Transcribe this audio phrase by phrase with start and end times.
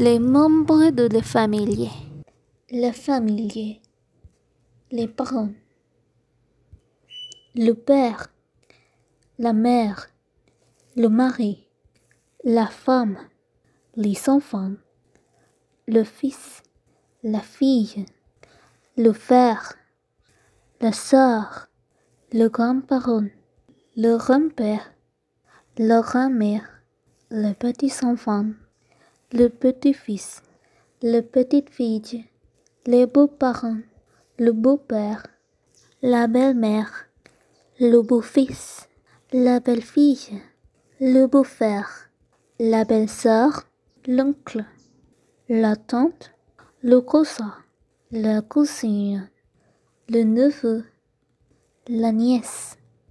[0.00, 1.90] Les membres de la famille.
[2.70, 3.80] La famille.
[4.92, 5.50] Les parents.
[7.56, 8.28] Le père.
[9.40, 10.06] La mère.
[10.94, 11.66] Le mari.
[12.44, 13.18] La femme.
[13.96, 14.74] Les enfants.
[15.88, 16.62] Le fils.
[17.24, 18.06] La fille.
[18.96, 19.74] Le frère.
[20.80, 21.70] La sœur.
[22.32, 23.26] Le grand-parent.
[23.96, 24.92] Le grand-père.
[25.76, 26.84] La grand-mère.
[27.32, 28.52] Les petits-enfants.
[29.34, 30.40] Le petit-fils.
[31.02, 32.24] La petite-fille.
[32.86, 33.76] Les beaux-parents.
[34.38, 35.26] Le beau-père.
[36.00, 37.10] La belle-mère.
[37.78, 38.88] Le beau-fils.
[39.34, 40.40] La belle-fille.
[40.98, 42.08] Le beau-frère.
[42.58, 43.64] La belle-sœur.
[44.06, 44.64] L'oncle.
[45.50, 46.32] La tante.
[46.80, 47.52] Le cousin.
[48.10, 49.28] La cousine.
[50.08, 50.86] Le neveu.
[51.86, 52.77] La nièce.